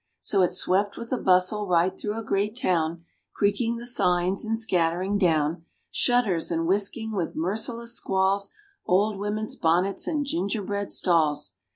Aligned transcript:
So 0.19 0.41
it 0.41 0.51
swept 0.51 0.97
with 0.97 1.11
a 1.11 1.17
bustle 1.19 1.67
right 1.67 1.95
through 1.95 2.17
a 2.17 2.23
great 2.23 2.55
town, 2.57 3.05
Creaking 3.35 3.75
the 3.77 3.85
signs 3.85 4.43
and 4.43 4.57
scattering 4.57 5.19
down 5.19 5.65
Shutters; 5.91 6.49
and 6.49 6.65
whisking, 6.65 7.11
with 7.11 7.35
merciless 7.35 7.95
squalls, 7.97 8.49
Old 8.83 9.19
women's 9.19 9.55
bonnets 9.55 10.07
and 10.07 10.25
gingerbread 10.25 10.89
stalls. 10.89 11.53